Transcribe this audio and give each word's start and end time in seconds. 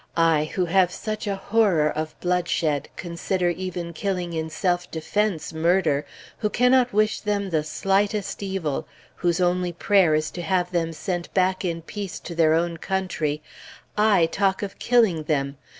I, 0.17 0.45
who 0.55 0.65
have 0.65 0.91
such 0.91 1.27
a 1.27 1.35
horror 1.35 1.87
of 1.87 2.19
bloodshed, 2.21 2.89
consider 2.95 3.51
even 3.51 3.93
killing 3.93 4.33
in 4.33 4.49
self 4.49 4.89
defense 4.89 5.53
murder, 5.53 6.07
who 6.39 6.49
cannot 6.49 6.91
wish 6.91 7.19
them 7.19 7.51
the 7.51 7.63
slightest 7.63 8.41
evil, 8.41 8.87
whose 9.17 9.39
only 9.39 9.71
prayer 9.73 10.15
is 10.15 10.31
to 10.31 10.41
have 10.41 10.71
them 10.71 10.91
sent 10.91 11.31
back 11.35 11.63
in 11.63 11.83
peace 11.83 12.19
to 12.21 12.33
their 12.33 12.55
own 12.55 12.77
country, 12.77 13.43
I 13.95 14.25
talk 14.25 14.63
of 14.63 14.79
killing 14.79 15.25
them! 15.25 15.57